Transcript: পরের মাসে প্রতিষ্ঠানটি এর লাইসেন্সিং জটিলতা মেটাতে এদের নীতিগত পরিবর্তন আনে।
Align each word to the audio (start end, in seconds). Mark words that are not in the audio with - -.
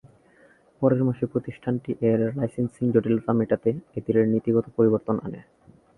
পরের 0.81 1.01
মাসে 1.03 1.25
প্রতিষ্ঠানটি 1.25 1.91
এর 2.09 2.19
লাইসেন্সিং 2.39 2.85
জটিলতা 2.93 3.31
মেটাতে 3.33 3.69
এদের 3.97 4.15
নীতিগত 4.33 4.65
পরিবর্তন 4.77 5.15
আনে। 5.19 5.41